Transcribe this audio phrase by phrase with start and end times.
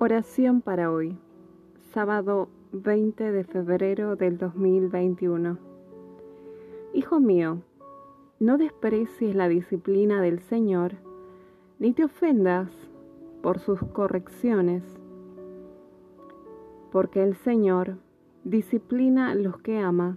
[0.00, 1.18] Oración para hoy,
[1.92, 5.58] sábado 20 de febrero del 2021.
[6.94, 7.62] Hijo mío,
[8.38, 10.92] no desprecies la disciplina del Señor,
[11.80, 12.70] ni te ofendas
[13.42, 14.84] por sus correcciones,
[16.92, 17.96] porque el Señor
[18.44, 20.16] disciplina a los que ama,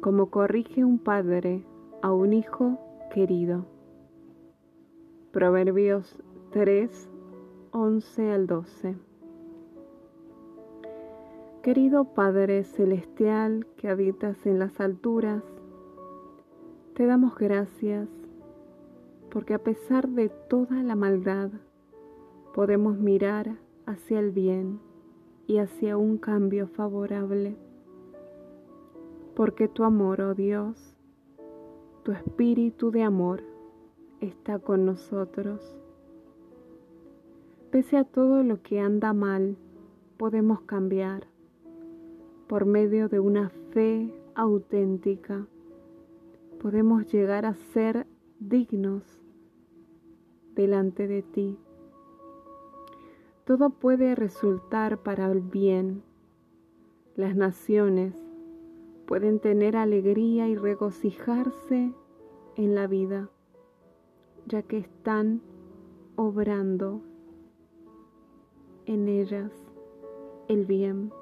[0.00, 1.66] como corrige un padre
[2.00, 2.78] a un hijo
[3.12, 3.66] querido.
[5.32, 6.18] Proverbios
[6.52, 7.10] 3,
[7.78, 8.96] 11 al 12.
[11.62, 15.42] Querido Padre Celestial que habitas en las alturas,
[16.94, 18.08] te damos gracias
[19.30, 21.50] porque a pesar de toda la maldad
[22.54, 24.80] podemos mirar hacia el bien
[25.46, 27.58] y hacia un cambio favorable.
[29.34, 30.96] Porque tu amor, oh Dios,
[32.04, 33.42] tu espíritu de amor
[34.22, 35.76] está con nosotros
[37.76, 39.58] Pese a todo lo que anda mal,
[40.16, 41.26] podemos cambiar
[42.46, 45.46] por medio de una fe auténtica.
[46.58, 48.06] Podemos llegar a ser
[48.40, 49.20] dignos
[50.54, 51.58] delante de ti.
[53.44, 56.02] Todo puede resultar para el bien.
[57.14, 58.14] Las naciones
[59.06, 61.92] pueden tener alegría y regocijarse
[62.56, 63.28] en la vida,
[64.46, 65.42] ya que están
[66.16, 67.02] obrando
[68.86, 69.52] en ellas
[70.48, 71.12] el bien,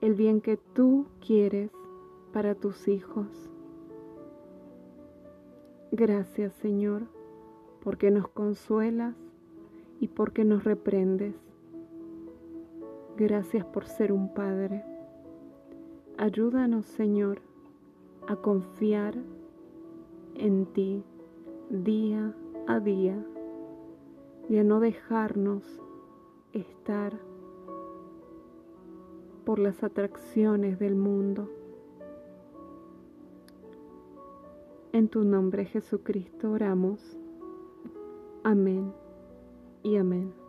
[0.00, 1.70] el bien que tú quieres
[2.32, 3.50] para tus hijos.
[5.92, 7.02] Gracias Señor,
[7.82, 9.14] porque nos consuelas
[10.00, 11.36] y porque nos reprendes.
[13.16, 14.84] Gracias por ser un Padre.
[16.16, 17.40] Ayúdanos Señor
[18.26, 19.14] a confiar
[20.34, 21.04] en ti
[21.70, 22.34] día
[22.66, 23.24] a día
[24.48, 25.80] y a no dejarnos
[26.54, 27.12] estar
[29.44, 31.50] por las atracciones del mundo.
[34.92, 37.18] En tu nombre Jesucristo oramos.
[38.44, 38.92] Amén
[39.82, 40.43] y amén.